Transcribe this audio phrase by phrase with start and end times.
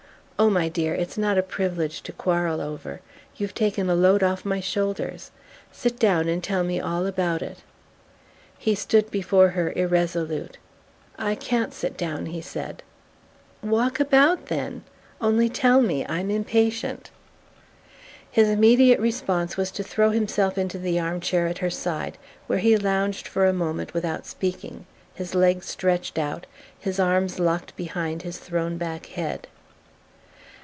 [0.39, 2.99] "Oh, my dear, it's not a privilege to quarrel over!
[3.35, 5.29] You've taken a load off my shoulders.
[5.71, 7.61] Sit down and tell me all about it."
[8.57, 10.57] He stood before her, irresolute.
[11.15, 12.81] "I can't sit down," he said.
[13.61, 14.83] "Walk about, then.
[15.21, 17.11] Only tell me: I'm impatient."
[18.31, 22.75] His immediate response was to throw himself into the armchair at her side, where he
[22.77, 26.47] lounged for a moment without speaking, his legs stretched out,
[26.79, 29.47] his arms locked behind his thrown back head.